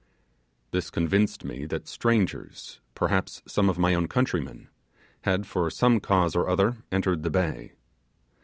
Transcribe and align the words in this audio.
This 0.71 0.89
convinced 0.89 1.43
me 1.45 1.67
that 1.67 1.87
strangers 1.87 2.79
perhaps 2.95 3.43
some 3.45 3.69
of 3.69 3.77
my 3.77 3.93
own 3.93 4.07
countrymen 4.07 4.67
had 5.25 5.45
for 5.45 5.69
some 5.69 5.99
cause 5.99 6.35
or 6.35 6.49
other 6.49 6.77
entered 6.91 7.21
the 7.21 7.29
bay. 7.29 7.73